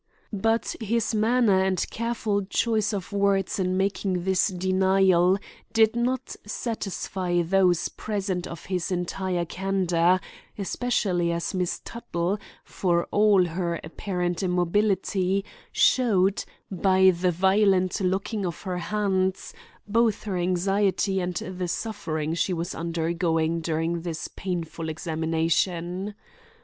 But 0.33 0.75
his 0.81 1.13
manner 1.13 1.63
and 1.63 1.87
careful 1.91 2.43
choice 2.45 2.91
of 2.91 3.13
words 3.13 3.59
in 3.59 3.77
making 3.77 4.23
this 4.23 4.47
denial 4.47 5.37
did 5.73 5.95
not 5.95 6.35
satisfy 6.43 7.43
those 7.43 7.87
present 7.87 8.47
of 8.47 8.65
his 8.65 8.89
entire 8.91 9.45
candor; 9.45 10.19
especially 10.57 11.31
as 11.31 11.53
Miss 11.53 11.81
Tuttle, 11.85 12.39
for 12.63 13.03
all 13.11 13.45
her 13.45 13.79
apparent 13.83 14.41
immobility, 14.41 15.45
showed, 15.71 16.45
by 16.71 17.11
the 17.11 17.29
violent 17.29 18.01
locking 18.01 18.43
of 18.43 18.63
her 18.63 18.79
hands, 18.79 19.53
both 19.87 20.23
her 20.23 20.35
anxiety 20.35 21.19
and 21.19 21.35
the 21.35 21.67
suffering 21.67 22.33
she 22.33 22.53
was 22.53 22.73
undergoing 22.73 23.59
during 23.61 24.01
this 24.01 24.27
painful 24.29 24.89
examination. 24.89 26.15